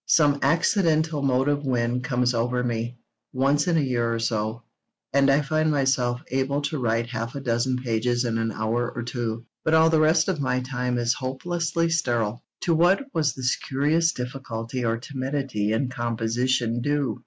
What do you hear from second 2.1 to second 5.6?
over me, once in a year or so, and I